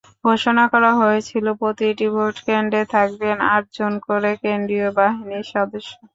[0.25, 5.91] ঘোষণা করা হয়েছিল, প্রতিটি ভোটকেন্দ্রে থাকবেন আটজন করে কেন্দ্রীয় বাহিনীর সদস্য।